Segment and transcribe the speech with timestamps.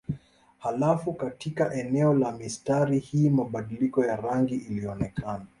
[0.59, 5.45] Halafu katika eneo la mistari hii mabadiliko ya rangi ilionekana.